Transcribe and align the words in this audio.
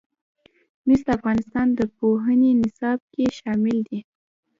مس 0.85 1.01
د 1.05 1.09
افغانستان 1.17 1.67
د 1.79 1.81
پوهنې 1.97 2.51
نصاب 2.61 2.99
کې 3.13 3.25
شامل 3.39 3.77
دي. 3.87 3.99